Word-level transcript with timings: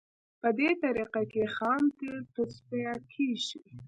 په 0.41 0.49
دې 0.57 0.69
طریقه 0.83 1.21
کې 1.31 1.43
خام 1.55 1.83
تیل 1.97 2.19
تصفیه 2.35 2.95
کیږي 3.11 3.57